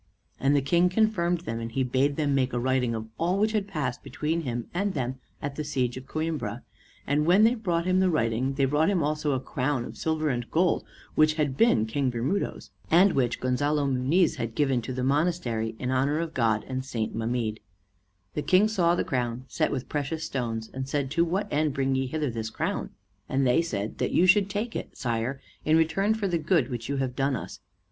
[0.39, 3.51] And the King confirmed them, and he bade them make a writing of all which
[3.51, 6.63] had passed between him and them at the siege of Coimbra;
[7.05, 10.29] and when they brought him the writing, they brought him also a crown of silver
[10.29, 10.83] and of gold,
[11.13, 15.91] which had been King Bermudo's, and which Gonzalo Moniz had given to the monastery in
[15.91, 17.13] honor of God and St.
[17.13, 17.59] Mamede.
[18.33, 21.93] The King saw the crown, set with precious stones, and said, "To what end bring
[21.93, 22.89] ye hither this crown?"
[23.29, 26.89] And they said, "That you should take it, sire, in return for the good which
[26.89, 27.59] you have done us."